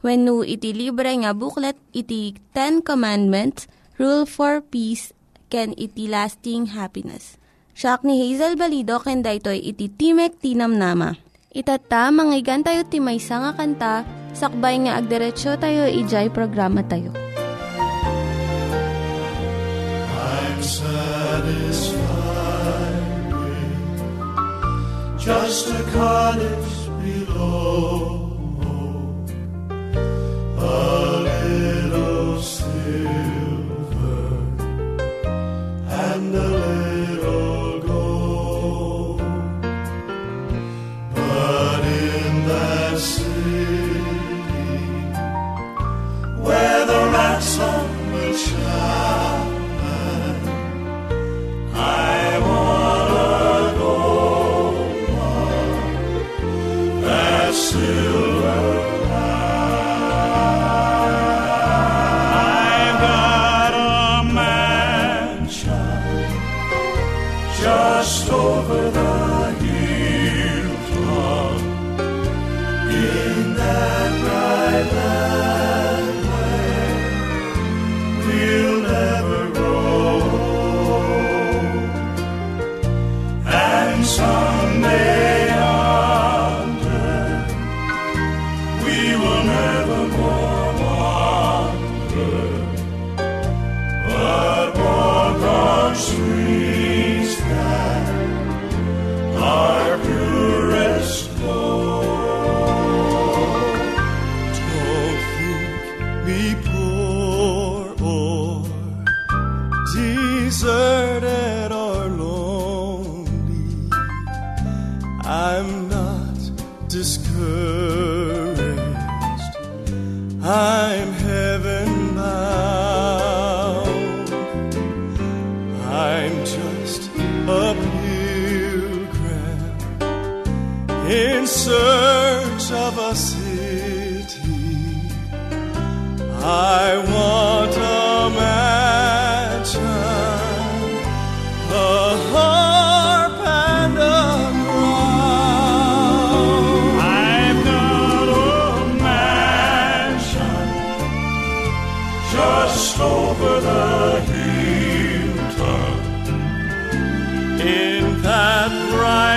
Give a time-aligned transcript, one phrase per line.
[0.00, 3.68] When no iti libre nga booklet, iti Ten Commandments,
[4.00, 5.12] Rule for Peace,
[5.52, 7.36] can iti lasting happiness.
[7.76, 11.12] Siya ni Hazel Balido, ken daytoy iti Timek Tinam Nama.
[11.52, 17.12] Itata, manggigan tayo timaysa nga kanta, sakbay nga agderetsyo tayo, ijay programa tayo.
[20.16, 21.98] I'm satisfied
[23.34, 24.00] with
[25.18, 28.29] just a cottage below.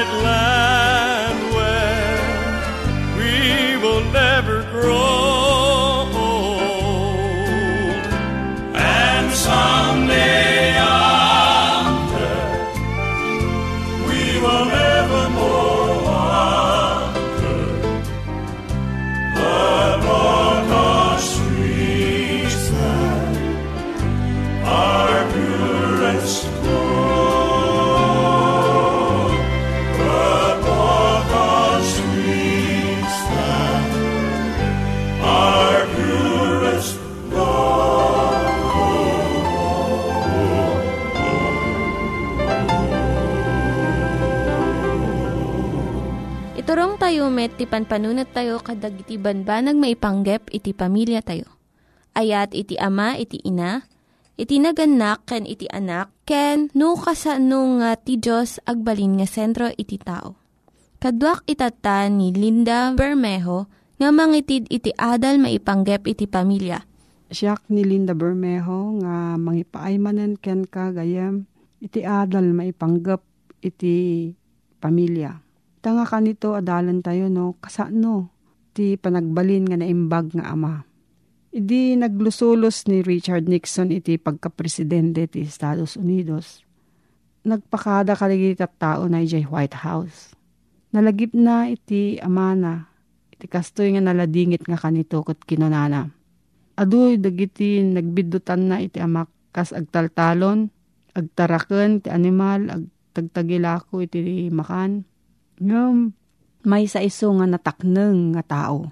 [0.04, 0.33] Let love.
[47.64, 51.48] Kayo met, ti panpanunat tayo kadag iti banbanag maipanggep iti pamilya tayo.
[52.14, 53.88] Ayat iti ama, iti ina,
[54.36, 59.96] iti naganak, ken iti anak, ken no, kasano nga ti Diyos agbalin nga sentro iti
[59.96, 60.36] tao.
[61.00, 63.68] Kaduak itata ni Linda Bermejo
[64.00, 66.80] nga mangitid iti adal maipanggep iti pamilya.
[67.32, 71.48] Siyak ni Linda Bermejo nga mangipaaymanen ken ka gayam
[71.84, 73.20] iti adal maipanggep
[73.60, 74.32] iti
[74.80, 75.43] pamilya.
[75.84, 78.32] Tanga kanito adalan tayo no, kasano
[78.72, 80.88] ti panagbalin nga naimbag nga ama.
[81.52, 86.64] Idi naglusulos ni Richard Nixon iti pagkapresidente ti Estados Unidos.
[87.44, 90.32] Nagpakada kaligit at tao na ijay White House.
[90.96, 92.88] Nalagip na iti amana,
[93.36, 96.08] iti kastoy nga naladingit nga kanito kat kinunana.
[96.80, 100.72] Aduy dagiti nagbidutan na iti amak kas agtaltalon,
[101.12, 105.12] agtaraken ti animal, agtagtagilako iti makan
[105.62, 106.18] Ngam,
[106.66, 108.90] may sa iso nga natakneng nga tao.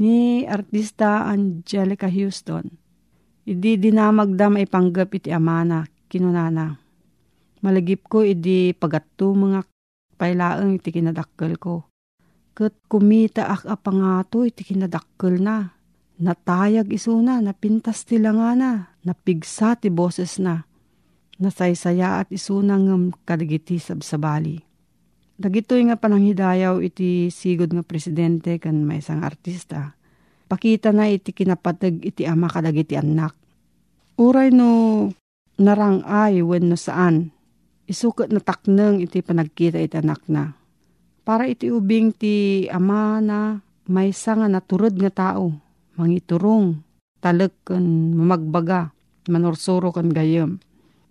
[0.00, 2.66] Ni artista Angelica Houston,
[3.44, 6.80] idi dinamagda maipanggap iti amana, kinunana.
[7.60, 9.64] Malagip ko idi pagatto mga
[10.16, 11.84] pailaang iti kinadakkel ko.
[12.54, 15.74] Kat kumita ak apangato iti kinadakkel na.
[16.14, 20.62] Natayag isuna, napintas ti nga na, napigsa ti boses na.
[21.42, 24.73] Nasaysaya at isuna ngam kadigiti sabsabali
[25.34, 29.98] Dagitoy nga pananghidayaw iti sigod nga presidente kan may isang artista.
[30.46, 33.34] Pakita na iti kinapatag iti ama kadag iti anak.
[34.14, 35.10] Uray no
[35.58, 37.34] narangay when no saan.
[37.90, 40.54] Isukat na takneng iti panagkita iti anak na.
[41.26, 43.58] Para iti ubing ti ama na
[43.90, 45.50] may nga naturod nga tao.
[45.98, 46.78] Mangiturong,
[47.18, 47.82] talag kan
[48.14, 48.94] mamagbaga,
[49.30, 50.62] manorsoro kan gayam.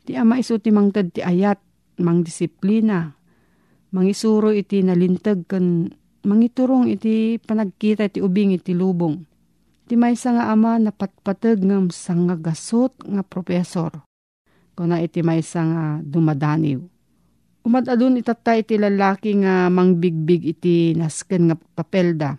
[0.04, 1.60] Ti ama iso ti mangtad ti ayat,
[2.04, 3.16] mang disiplina,
[3.94, 5.88] mangisuro iti nalintag kan
[6.26, 9.22] mangiturong iti panagkita iti ubing iti lubong.
[9.86, 13.92] Iti maysa nga ama napatpatag ngam nga gasot nga profesor.
[14.74, 16.82] Kuna iti maysa nga dumadaniw.
[17.64, 22.36] Umadadun itatay iti lalaki nga mangbigbig iti nasken nga papelda.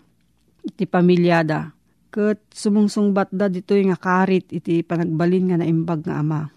[0.65, 1.73] Iti pamilyada.
[2.09, 6.49] Kat sumungsungbat da dito'y nga karit iti panagbalin nga naimbag nga ama.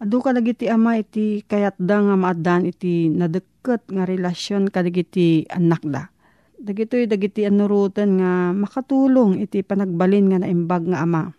[0.00, 5.84] Adu ka iti ama iti kayat da nga maadan iti nadeket nga relasyon kadagiti anak
[5.84, 6.08] da.
[6.56, 11.36] Dagitoy dagiti anurutan nga makatulong iti panagbalin nga naimbag nga ama.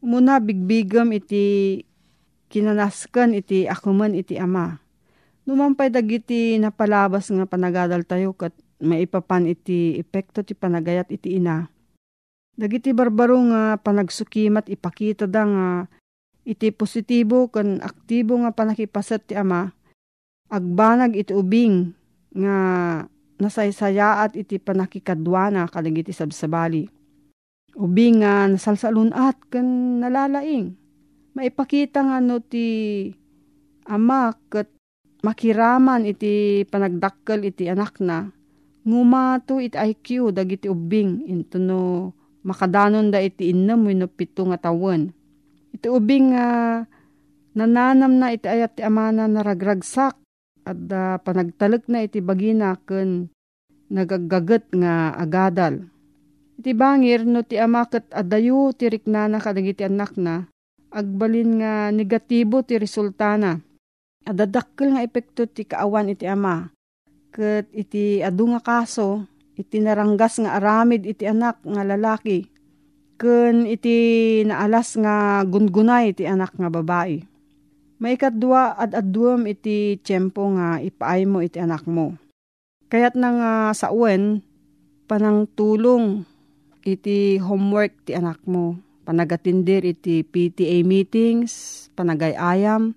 [0.00, 1.84] Umuna bigbigam iti
[2.48, 4.80] kinanaskan iti akuman iti ama.
[5.44, 11.68] Numampay dagiti napalabas nga panagadal tayo kat maipapan iti epekto ti panagayat iti ina.
[12.56, 15.66] Dagiti barbaro nga panagsukimat ipakita da nga
[16.46, 19.72] iti positibo kan aktibo nga panakipasat ti ama,
[20.48, 21.92] agbanag iti ubing
[22.34, 22.56] nga
[23.38, 26.90] nasaysayaat iti panakikadwana kadag iti sabsabali.
[27.78, 29.66] Ubing nga nasalsalunat kan
[30.02, 30.74] nalalaing.
[31.38, 33.06] Maipakita nga no ti
[33.86, 34.66] ama kat
[35.22, 38.30] makiraman iti panagdakkel iti anak na
[38.86, 42.10] ngumato iti IQ dagiti ubing into no
[42.46, 45.12] makadanon da iti innam wenno pito nga tawen
[45.74, 46.46] Iti ubing nga
[46.82, 46.86] uh,
[47.58, 50.14] nananam na iti ayat ti amana naragragsak
[50.68, 53.28] at uh, panagtalek na iti bagina ken
[53.88, 55.88] nagagagat nga agadal.
[56.58, 60.46] Iti bangir no ti amaket adayo ti riknana kadagiti anak na
[60.92, 63.60] agbalin nga negatibo ti resultana.
[64.28, 66.68] Adadakkel nga epekto ti kaawan iti ama.
[67.32, 69.24] Ket iti adu nga kaso
[69.58, 72.46] iti naranggas nga aramid iti anak nga lalaki
[73.18, 73.98] Kun iti
[74.46, 77.18] naalas nga gungunay iti anak nga babae.
[77.98, 82.14] May kadwa at adduam iti tiyempo nga ipaay mo iti anak mo.
[82.86, 84.38] Kayat na nga sa uwen,
[85.10, 86.22] panang tulong
[86.86, 88.78] iti homework ti anak mo.
[89.02, 92.94] Panagatindir iti PTA meetings, panagayayam,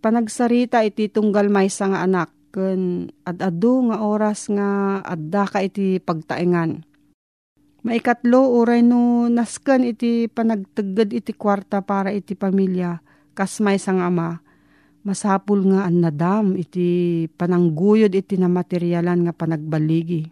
[0.00, 6.88] panagsarita iti tunggal may nga anak, kun ad-adu nga oras nga adda ka iti pagtaengan
[7.80, 13.00] Maikatlo, uray no naskan iti panagtagad iti kwarta para iti pamilya,
[13.32, 14.44] kasmay sang ama.
[15.00, 20.28] Masapul nga an nadam iti panangguyod iti na materyalan nga panagbaligi.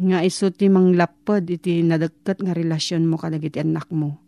[0.00, 4.24] Nga iso ti manglapad iti nadagkat nga relasyon mo kadag iti anak mo.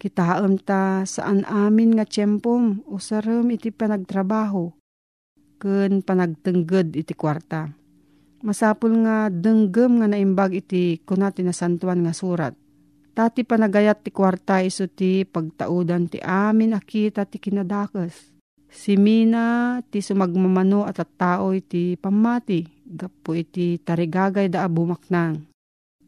[0.00, 4.72] Kitaam ta saan amin nga tiyempom o saram iti panagtrabaho.
[5.60, 7.76] Kun panagtengged iti kwarta
[8.46, 12.54] Masapul nga denggem nga naimbag iti kunati na santuan nga surat.
[13.10, 18.30] Tati panagayat ti kwarta iso ti pagtaudan ti amin akita ti kinadakes.
[18.70, 22.62] Si Mina ti sumagmamano at at tao iti pamati.
[22.86, 25.42] Gapo iti tarigagay da abumaknang.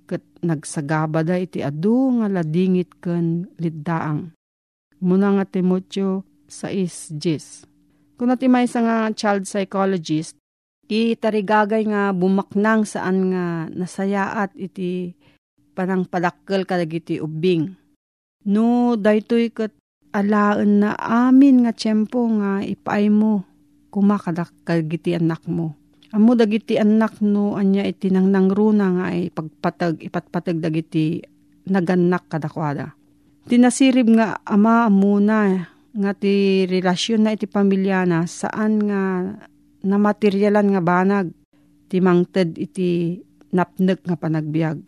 [0.06, 4.30] Kat nagsagaba da iti adu nga ladingit ken liddaang.
[5.02, 10.38] Muna nga Timotyo 6.10 Kung natin may nga child psychologist,
[10.88, 15.12] iti tarigagay nga bumaknang saan nga nasayaat iti
[15.76, 17.76] panang padakkel kadagiti ubing.
[18.48, 19.76] No, daytoy kat
[20.16, 23.44] alaan na amin nga tiyempo nga ipaay mo
[23.92, 25.76] kumakadak kagiti anak mo.
[26.08, 31.20] Amo dagiti anak no anya iti nang nangruna nga ay pagpatag ipatpatag dagiti
[31.68, 32.96] naganak kadakwada.
[33.44, 39.02] Tinasirib nga ama amuna nga ti relasyon na iti pamilya na saan nga
[39.84, 41.26] na materyalan nga banag
[41.88, 43.18] ti mangted iti
[43.52, 44.78] napnek nga panagbiag.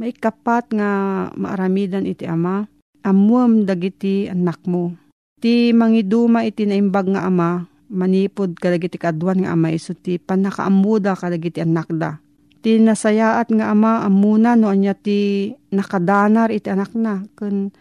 [0.00, 0.90] May kapat nga
[1.36, 2.66] maaramidan iti ama
[3.04, 4.94] amuam dagiti anak mo.
[5.42, 11.60] Ti mangiduma iti naimbag nga ama, manipod kadagiti kadwan nga ama iso ti panakaamuda kadagiti
[11.60, 12.22] anak da.
[12.62, 17.26] Ti nasayaat nga ama amuna no anya ti nakadanar iti anak na.
[17.34, 17.74] Kun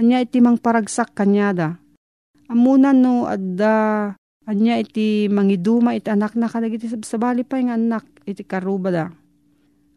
[0.00, 1.68] anya iti mangparagsak kanya da.
[2.48, 4.16] Amuna no adda
[4.52, 9.06] anya iti mangiduma iti anak na kadagiti sabali pa nga anak iti karuba da.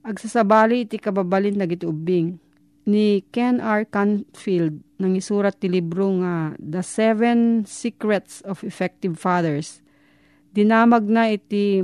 [0.08, 2.40] Agsasabali iti kababalin dagiti ubing
[2.88, 3.84] ni Ken R.
[3.84, 9.84] Canfield nang isurat ti libro nga The Seven Secrets of Effective Fathers.
[10.56, 11.84] Dinamag na iti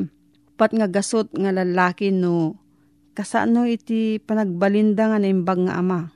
[0.56, 2.56] pat nga gasot nga lalaki no
[3.12, 6.08] kasano iti panagbalinda nga naimbag nga ama.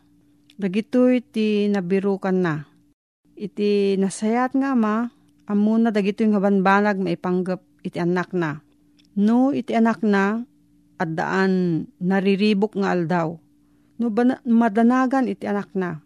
[0.56, 2.64] Dagito iti nabirukan na.
[3.36, 5.12] Iti nasayat nga ama,
[5.46, 8.62] amuna dagito yung habanbanag maipanggap iti anak na.
[9.16, 10.44] No iti anak na,
[10.96, 13.36] at daan nariribok nga aldaw
[14.00, 16.00] no bana, madanagan iti anak na.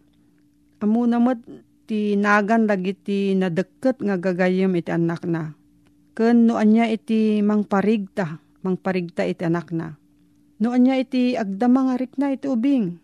[0.80, 1.42] Amo namat
[1.84, 5.52] ti nagan dagiti nadeket nga gagayem iti anak na.
[6.16, 9.98] Ken no anya iti mangparigta, mangparigta iti anak na.
[10.60, 12.96] No anya iti agdama nga rikna iti ubing.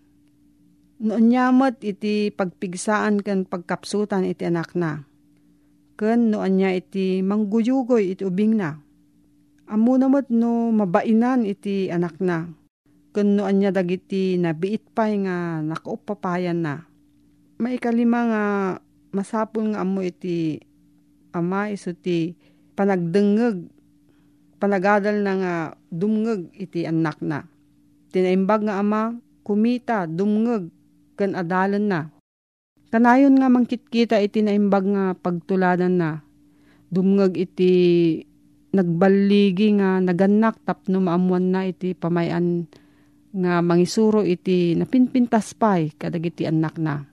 [1.02, 1.52] No anya
[1.84, 5.04] iti pagpigsaan ken pagkapsutan iti anak na.
[5.96, 8.76] Ken no anya iti mangguyugoy iti ubing na.
[9.66, 12.52] Amo namat no mabainan iti anak na
[13.16, 16.84] kuno anya dagiti nabiit pay nga nakaupapayan na.
[17.56, 18.44] Maikalima nga
[19.08, 20.60] masapul nga amo iti
[21.32, 22.36] ama iso ti
[22.76, 23.72] panagdengeg
[24.60, 25.54] panagadal na nga
[25.88, 27.48] dumngeg iti anak na.
[28.12, 30.68] Tinaimbag nga ama kumita dumngeg
[31.16, 32.00] ken adalan na.
[32.96, 36.24] Kanayon nga mangkitkita iti naimbag nga pagtuladan na.
[36.88, 37.72] Dumngeg iti
[38.72, 42.64] nagbaligi nga naganak tapno maamuan na iti pamayan
[43.36, 47.04] nga mangisuro iti napinpintas pay kadagiti anak na.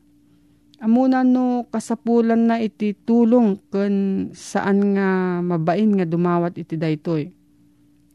[0.79, 7.27] Amuna no kasapulan na iti tulong kun saan nga mabain nga dumawat iti daytoy.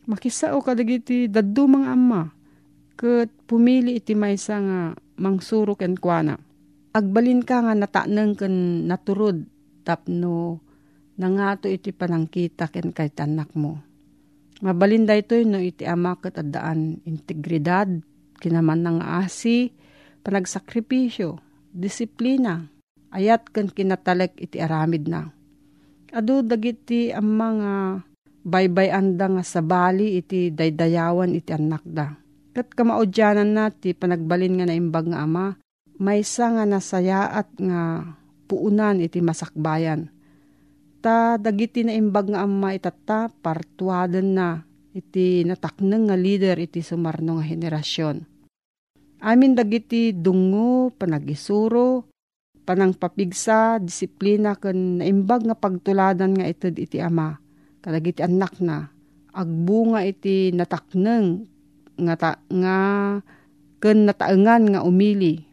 [0.09, 2.33] Makisao kadagiti daddu mga ama
[2.97, 4.81] ket pumili iti maysa nga
[5.21, 6.48] mangsuro ken kuana.
[6.99, 9.47] Agbalin ka nga nataneng ken naturod
[9.87, 10.59] tapno
[11.23, 13.89] nangato iti panangkita ken kay tanak mo
[14.59, 17.87] Mabalin ito no iti ama kat adaan integridad,
[18.43, 19.71] kinaman ng asi,
[20.27, 21.39] panagsakripisyo,
[21.71, 22.67] disiplina,
[23.15, 25.31] ayat kan kinatalek iti aramid na.
[26.11, 27.73] Adu dagiti ang mga
[28.43, 32.19] baybay anda nga sabali iti daydayawan iti anak da.
[32.51, 35.55] Kat kamaudyanan na ti panagbalin nga naimbag nga ama,
[35.99, 38.15] maysa nga nasayaat nga
[38.49, 40.09] puunan iti masakbayan
[40.99, 47.39] ta dagiti na imbag nga amma itata partuaden na iti natakneng nga leader iti sumarno
[47.39, 48.17] nga henerasyon.
[49.19, 52.07] Amin dagiti dungo, panagisuro,
[52.63, 57.35] panang papigsa, disiplina ken naimbag nga pagtuladan nga ited iti ama.
[57.83, 58.91] Kadagiti anak na
[59.35, 61.47] agbunga iti natakneng
[61.99, 62.77] nga ta, nga
[63.83, 65.48] ken nataengan nga umili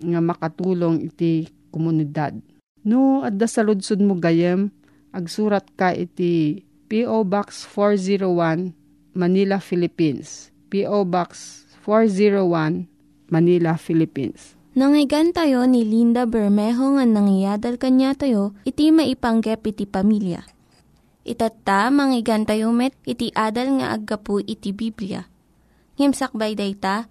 [0.00, 2.36] nga makatulong iti komunidad.
[2.80, 4.72] No, adda sa ludsud mo gayem,
[5.12, 7.22] agsurat ka iti P.O.
[7.28, 8.74] Box 401
[9.14, 10.50] Manila, Philippines.
[10.70, 11.06] P.O.
[11.06, 12.86] Box 401
[13.30, 14.58] Manila, Philippines.
[14.70, 20.46] Nangyigan tayo ni Linda Bermejo nga nangyadal kanya tayo, iti maipanggep iti pamilya.
[21.26, 25.26] Itatta, manggigan tayo met, iti adal nga aggapu iti Biblia.
[25.98, 27.10] Ngimsakbay day ta,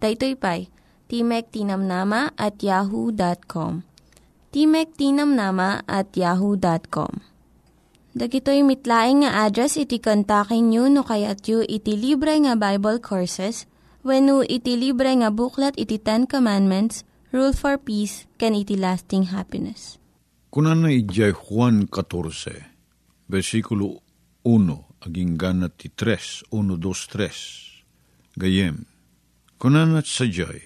[0.00, 0.72] Daytoy pay,
[1.12, 3.84] Timek Tinamnama at yahoo.com.
[4.48, 7.20] Timek Tinamnama at yahoo.com.
[8.10, 13.70] Dagitoy mitlaing nga address iti kontakin nyo no kayat yu iti libre nga Bible Courses
[14.02, 19.30] when no iti libre nga buklat iti Ten Commandments, Rule for Peace, can iti lasting
[19.30, 20.02] happiness.
[20.50, 24.02] Kunan na ijay Juan 14, versikulo
[24.42, 28.34] 1, aging ganat ti 3, 1, 2, 3.
[28.34, 28.89] Gayem,
[29.60, 30.64] kunan at sadyay,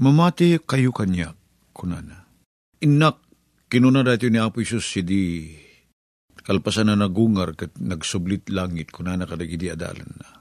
[0.00, 1.36] mamati kayo kanyak,
[1.76, 2.24] kunana.
[2.80, 3.20] Inak,
[3.68, 5.04] kinuna dati ni Apo Isus si
[6.40, 10.40] kalpasan na nagungar kat nagsublit langit kunana kadagidi adalan na.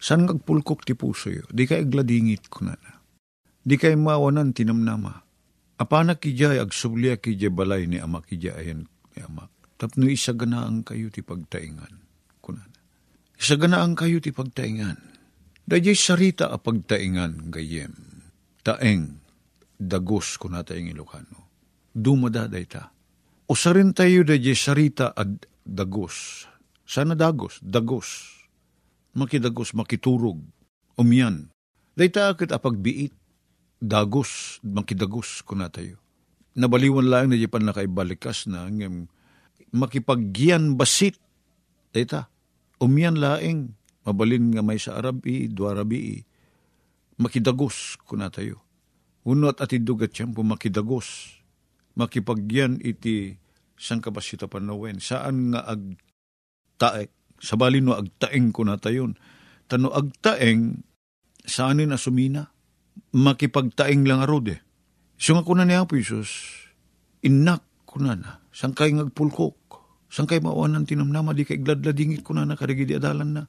[0.00, 3.04] San ngagpulkok ti puso yo, di ka igladingit kunana.
[3.60, 5.26] Di kay mawanan tinamnama
[5.76, 9.52] Apana kijay agsublia kijay balay ni ama kijay ayan ni ama.
[9.76, 12.00] Tapno isaganaan kayo ti pagtaingan.
[12.40, 12.80] Kunana.
[13.36, 14.96] Isaganaan kayo ti pagtaingan.
[15.66, 17.90] Dayay sarita a pagtaingan gayem.
[18.62, 19.18] Taeng
[19.74, 21.50] dagos kunata ing Ilocano.
[21.90, 22.94] Dumadaday ta.
[23.50, 26.46] Usarin tayo dayay sarita ad dagos.
[26.86, 28.38] Sana dagos, dagos.
[29.18, 30.38] Makidagos, makiturog.
[30.94, 31.50] Umyan.
[31.98, 33.10] Dayta akit apagbiit
[33.82, 35.98] dagos, makidagos kuna tayo.
[36.54, 39.10] Nabaliwan lang na pan nakaibalikas na ngem
[39.74, 41.18] makipaggian basit.
[41.90, 42.30] Dita,
[42.78, 43.74] umyan laing,
[44.06, 46.22] mabalin nga may sa Arabi, Duarabi,
[47.18, 48.62] makidagos kuna tayo.
[49.26, 51.34] Unot at idugat siyang pumakidagos.
[51.98, 53.34] Makipagyan iti
[53.74, 55.02] sang kabasita panawen.
[55.02, 55.98] Saan nga ag
[56.78, 57.10] taek,
[57.42, 59.18] sa balin no agtaeng ko na tayon.
[59.66, 60.86] Tano agtaeng,
[61.42, 62.56] saan na sumina?
[63.12, 64.60] makipagtaing lang arode.
[65.16, 66.28] So nga kuna niya po Isus,
[67.24, 69.56] inak kuna na, sang kay ngagpulkok,
[70.12, 73.42] sang kay maawanan tinamnama, di kay gladladingit kuna na, kadagi di adalan na.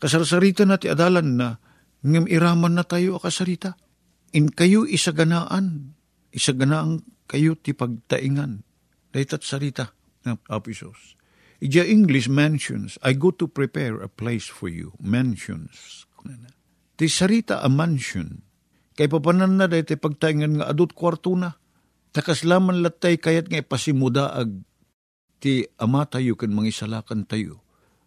[0.00, 1.48] Kasarsarita na ti adalan na,
[2.00, 3.76] ngem iraman na tayo akasarita.
[4.32, 5.92] In kayo isaganaan,
[6.32, 8.64] isaganaan kayo ti pagtaingan.
[9.12, 9.92] Daytat sarita
[10.24, 11.18] na Apo Isus.
[11.60, 14.96] Ija English mentions, I go to prepare a place for you.
[14.96, 16.08] Mentions.
[16.96, 18.50] Ti sarita a mansion
[19.00, 21.56] Kay papanan na dahil pagtaingan nga adut kwarto na.
[22.12, 24.60] Takaslaman latay kayat nga ipasimuda ag
[25.40, 27.64] ti ama tayo kan mangisalakan tayo.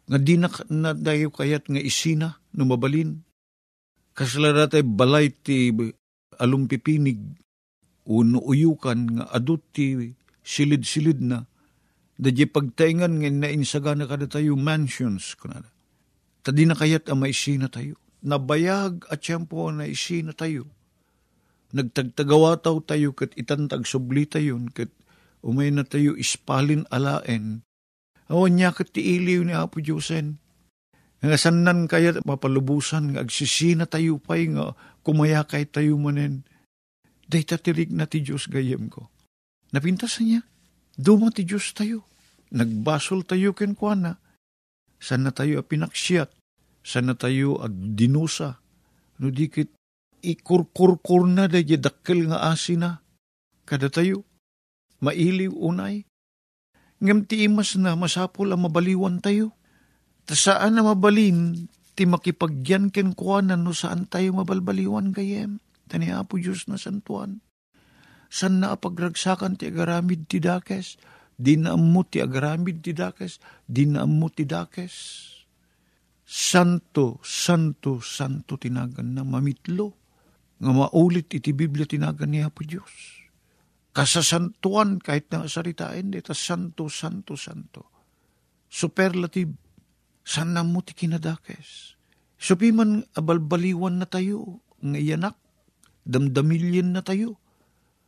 [0.09, 3.23] Nga di na, na dayo kayat nga isina no mabalin.
[4.13, 5.73] Kaslara tay balay ti
[6.37, 7.19] alumpipinig
[8.09, 10.13] uno uyukan nga adut ti
[10.43, 11.47] silid-silid na.
[12.13, 15.33] Dadya pagtaingan nga nainsaga na kada tayo mansions.
[15.39, 15.71] Kunada.
[16.43, 17.97] Tadi na kayat ang maisina tayo.
[18.23, 20.67] Nabayag at siyempo na isina tayo
[21.73, 24.93] nagtagtagawa taw tayo kat itantag subli tayo kat
[25.41, 27.65] umay na tayo ispalin alaen.
[28.33, 30.41] Awan niya kat tiiliw ni Apo Diyosen.
[31.21, 34.73] Nga sanan kaya mapalubusan nga agsisina tayo pa'y nga
[35.05, 36.41] kumaya kay tayo manen.
[37.29, 39.13] Day tatirig na ti Diyos gayem ko.
[39.69, 40.41] Napintas niya.
[40.97, 42.09] Duma ti Diyos tayo.
[42.49, 44.17] Nagbasol tayo kenkwana.
[44.97, 46.33] Sana tayo pinaksyat.
[46.83, 48.59] Sana tayo at dinusa.
[49.21, 49.71] No dikit
[50.25, 52.99] ikurkurkur na da dakkel nga asina.
[53.63, 54.27] Kada tayo,
[54.99, 56.03] mailiw unay.
[57.03, 59.51] Ngam ti imas na masapol ang mabaliwan tayo.
[60.23, 61.67] Ta saan na mabalin,
[61.99, 65.59] ti makipagyan ken kuanan no saan tayo mabalbaliwan gayem.
[65.91, 67.43] Tani Apo Diyos na santuan.
[68.31, 70.95] San na apagragsakan ti agaramid ti dakes,
[71.35, 71.75] di na
[72.07, 74.95] ti agaramid ti dakes, di na ti dakes.
[76.23, 79.91] Santo, santo, santo tinagan na mamitlo
[80.55, 83.22] nga maulit iti Biblia tinagan niya po Diyos.
[83.93, 87.93] Kasasantuan kahit na saritain, ito santo, santo, santo.
[88.65, 89.53] Superlative,
[90.25, 91.93] san na mo kinadakes.
[92.41, 95.38] Supiman abalbaliwan na tayo, nga iyanak,
[96.10, 97.38] damdamilyen na tayo,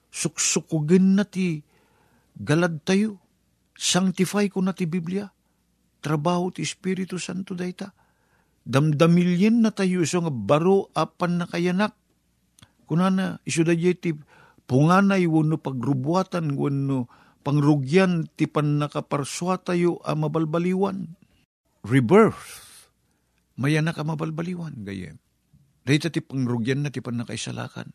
[0.10, 1.62] suksukugin na ti
[2.34, 3.22] galad tayo,
[3.78, 5.30] sanctify ko na ti Biblia,
[6.02, 7.94] trabaho ti Espiritu Santo dayta,
[8.66, 11.94] damdamilyen na tayo, so nga baro apan na kayanak,
[12.90, 14.18] kunana isuda ti
[14.66, 17.10] punganay wano pagrubuatan wano
[17.46, 21.14] pangrugyan ti pan nakaparswa tayo a mabalbaliwan.
[21.86, 22.66] Rebirth.
[23.56, 25.22] Maya na ka mabalbaliwan, gayem.
[25.86, 27.94] Dahil ti pangrugyan na ti pan nakaisalakan.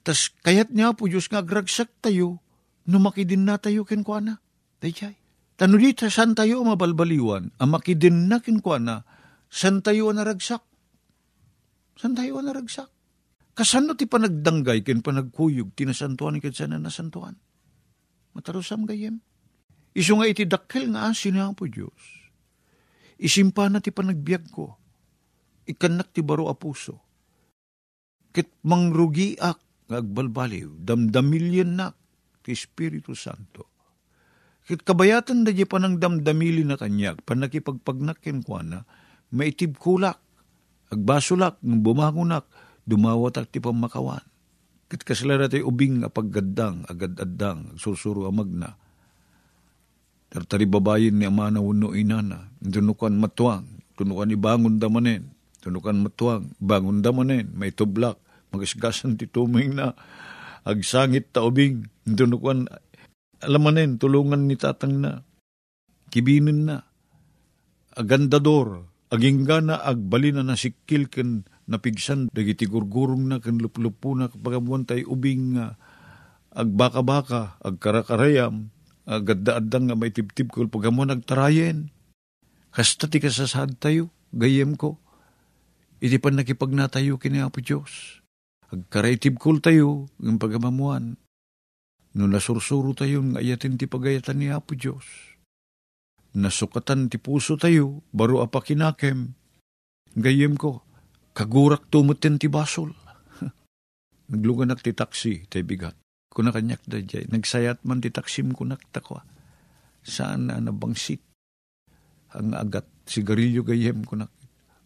[0.00, 2.40] Tas kayat niya po Diyos nga agragsak tayo,
[2.88, 4.40] numakidin na tayo kenkwana.
[4.80, 5.14] Dayjay.
[5.58, 7.52] Tano dita, san tayo mabalbaliwan?
[7.60, 9.04] Ang makidin na kenkwana,
[9.52, 10.64] san tayo naragsak?
[11.98, 12.88] San tayo naragsak?
[13.58, 17.34] Kasano ti panagdanggay ken panagkuyog tinasantuan ken sana nasantuan.
[18.30, 19.18] Matarusam gayem.
[19.98, 22.30] Iso nga iti dakkel nga asin nga po Diyos.
[23.18, 24.78] Isimpa na ti panagbiag ko.
[25.66, 27.02] Ikanak ti baro a puso.
[28.30, 29.58] Kit mangrugiak
[29.90, 31.98] nga agbalbaliw, damdamilyan nak
[32.46, 33.74] ti Espiritu Santo.
[34.70, 38.78] Kit kabayatan da pa ng damdamili na kanyag, panakipagpagnakin kwa na,
[39.32, 40.20] maitib kulak,
[40.92, 42.46] agbasulak, ng bumangunak,
[42.88, 44.24] dumawat at ti pamakawan.
[44.88, 48.72] Kit kaslara tayo ubing nga paggaddang, agad-addang, susuro amag na.
[50.32, 53.68] Tartari babayin ni amana uno inana, tunukan matuang,
[54.00, 55.28] tunukan ibangon damanen,
[55.60, 58.16] tunukan matuang, bangon damanen, may tublak,
[58.48, 59.92] magasgasan ti tuming na,
[60.64, 62.64] agsangit ta ubing, tunukan,
[63.44, 65.20] alamanen, tulungan ni tatang na,
[66.08, 66.76] kibinin na,
[67.92, 74.88] agandador, agingga na agbali na nasikil ken napigsan dagiti gurgurong na ken luplupo na kapagabuan
[74.88, 75.76] tay ubing nga
[76.56, 78.72] agbaka-baka agkarakarayam
[79.04, 81.92] agadda-addang nga may tibtib ko pagamo nagtarayen
[82.72, 84.96] kasta ti kasasad tayo gayem ko
[85.98, 88.22] iti pan nakipagnatayo kini Apo Diyos.
[88.70, 91.18] Agkaraitib kul tayo ng pagamamuan.
[92.14, 95.04] No nasursuro tayo ng ayatin ti pagayatan ni Apo Diyos.
[96.38, 99.34] Nasukatan ti puso tayo, baro apa kinakem.
[100.14, 100.84] Gayem ko,
[101.38, 102.90] kagurak tumutin ti basol.
[104.34, 105.94] Nagluganak ti taksi, tay bigat.
[106.34, 109.22] Kuna kanyak da jay, nagsayat man ti taksim kunak takwa.
[110.02, 111.22] Saan na nabangsit?
[112.34, 114.34] Ang agat, sigarilyo gayem kunak.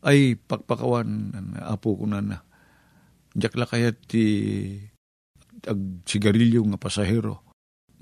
[0.04, 1.32] Ay, pakpakawan,
[1.64, 2.38] apo ko na na.
[3.32, 4.24] Diyak kayat ti
[5.64, 7.40] ag sigarilyo nga pasahero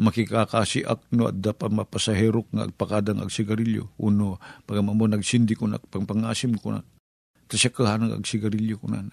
[0.01, 3.93] makikakasiak no adda pa mapasaherok nga agpakadang ag sigarilyo.
[4.01, 6.81] Uno, pagamamo nagsindi ko na, pangpangasim ko
[7.51, 7.53] na.
[7.53, 9.11] Tasya kahanang ag sigarilyo ko na.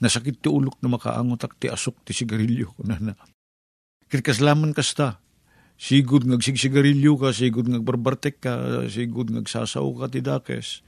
[0.00, 3.14] Nasakit ti ulok na makaangot ak ti asok ti sigarilyo ko na na.
[4.08, 5.20] Kirkaslaman kasta,
[5.76, 10.80] sigud ngag sigsigarilyo ka, sigud ngag barbartek ka, sigud ngag sasaw ka ti dakes.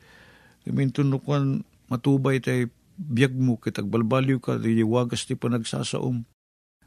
[0.64, 6.24] Iminto no kwan matubay tay biyag mo kitag balbaliw ka, di wagas ti panagsasaom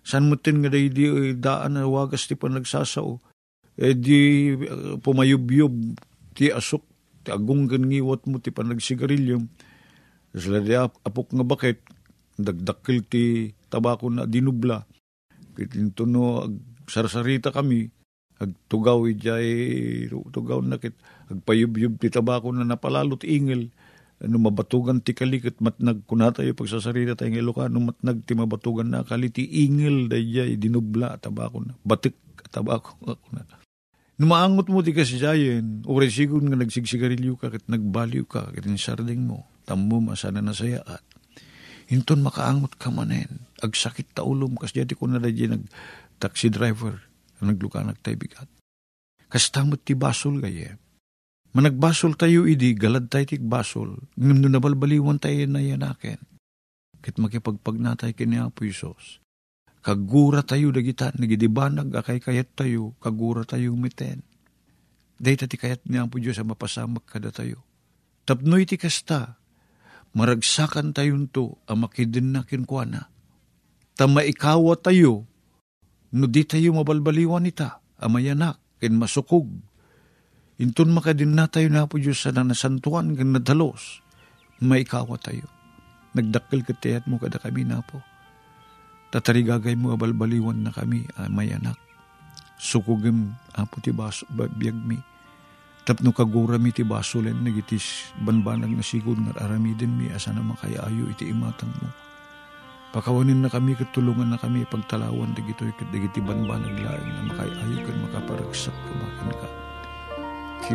[0.04, 3.20] San mo tin nga di eh, daan na wagas ti pa nagsasao.
[3.80, 5.72] Eh di uh, pumayubyub
[6.36, 6.84] ti asok
[7.24, 9.44] ti agunggan ngiwat mo ti panagsigarilyo.
[10.34, 11.82] Sila di apok nga bakit
[12.40, 14.86] dagdakil ti tabako na dinubla.
[15.58, 16.46] Kitinto no
[16.88, 17.90] sarsarita kami
[18.40, 20.96] agtugaw ijay tugaw na kit
[21.28, 23.68] agpayubyub ti tabako na napalalot ingel
[24.20, 30.08] ano mabatugan ti kalikit matnag kunatayo pagsasarita tayong Ilocano matnag ti mabatugan na kaliti ingil
[30.08, 31.74] dayay dinubla tabako na.
[31.84, 32.16] Batik
[32.52, 33.44] tabako ako na.
[34.20, 39.48] Numaangot mo ti kasijayen, o resigon nga nagsigsigarilyo ka, kat nagbaliw ka, kat sarding mo,
[39.70, 41.06] tammo masana nasayaat.
[41.86, 45.70] Hinton makaangot ka manen, agsakit ta ulom, kas jati ko na nag
[46.18, 46.98] taxi driver,
[47.38, 48.50] nagluka nagtay bigat.
[49.30, 50.82] Kas tamot ti basol gayem,
[51.50, 56.22] Managbasol tayo idi, galad tayo tik basol, ngam no nabalbaliwan tayo na yanaken.
[57.02, 59.18] Kit makipagpagnatay kini Apo Isos.
[59.82, 64.22] Kagura tayo dagita, nagidibanag akay kayat tayo, kagura tayo miten.
[65.18, 67.66] Dahita ti kayat ni Apo Diyos ang mapasamak kada tayo.
[68.30, 69.39] Tapnoy ti kasta,
[70.14, 73.10] maragsakan tayo to, ang makidin na kinkwana.
[73.94, 75.28] Tama ikawa tayo,
[76.16, 79.50] no di tayo mabalbaliwan ita, amayanak, kin masukog,
[80.60, 84.04] Intun makadin na tayo na po Diyos sa nanasantuan kang nadalos.
[84.60, 85.48] Maikawa tayo.
[86.12, 88.04] Nagdakkel katiyat mo kada kami na po.
[89.16, 91.80] Tatarigagay mo abalbaliwan na kami, ah, may anak.
[92.60, 95.00] Sukugim apo ti biyag mi.
[95.90, 100.46] Tapno kagura mi ti baso len nagitis banbanag na sigod nga aramidin mi asa na
[100.46, 101.90] makayayo iti imatang mo.
[102.94, 108.78] Pakawanin na kami, katulungan na kami, pagtalawan, dagito, dagiti banbanag laing na makayayo kan makaparagsak
[108.86, 109.50] kamakin ka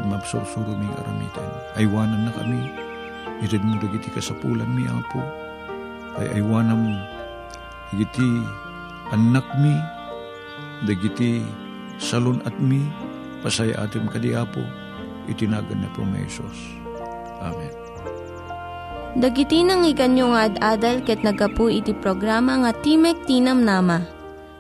[0.03, 1.51] mabsursuro mi aramitan.
[1.79, 2.75] Aywanan na kami,
[3.47, 5.23] irid mo dagiti kasapulan mi apo.
[6.19, 6.95] Ay aywanan mo,
[7.95, 8.43] dagiti
[9.15, 9.79] anak mi,
[10.91, 11.47] dagiti
[12.03, 12.83] salon at mi,
[13.47, 14.67] pasaya atim kadi apo,
[15.31, 16.59] itinagan na po may Isos.
[17.45, 17.73] Amen.
[19.15, 24.03] Dagiti nang iganyo nga ad-adal ket nagapu iti programa nga Timek Tinam Nama.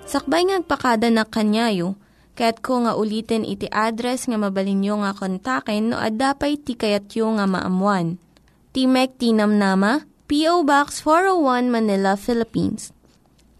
[0.06, 1.98] Sakbay ngagpakada na kanyayo,
[2.34, 8.18] Kaya't ko nga ulitin iti address nga mabalinyo nga kontaken no ad-dapay tikayatyo nga maamuan.
[8.74, 10.66] Timek Tinam Nama, P.O.
[10.66, 12.90] Box 401 Manila, Philippines.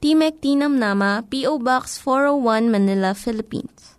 [0.03, 1.63] Timek Tinam Nama, P.O.
[1.63, 3.94] Box 401 Manila, Philippines.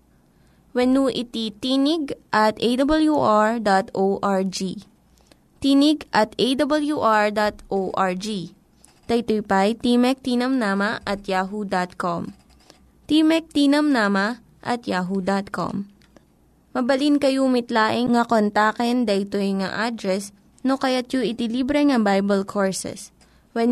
[0.76, 3.64] When iti tinig at awr.org.
[5.64, 8.28] Tinig at awr.org.
[9.06, 12.36] Daytoy pa'y Timek Tinam Nama at yahoo.com.
[13.08, 15.88] Timek Tinam Nama at yahoo.com.
[16.76, 20.36] Mabalin kayo mitlaing nga kontaken daytoy nga address
[20.68, 23.16] no kayat yu iti libre nga Bible Courses.
[23.56, 23.72] When